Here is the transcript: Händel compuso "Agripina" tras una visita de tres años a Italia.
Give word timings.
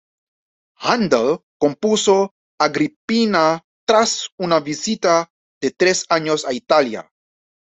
Händel 0.85 1.37
compuso 1.61 2.33
"Agripina" 2.59 3.61
tras 3.85 4.29
una 4.39 4.59
visita 4.59 5.29
de 5.61 5.69
tres 5.69 6.07
años 6.09 6.43
a 6.45 6.53
Italia. 6.53 7.07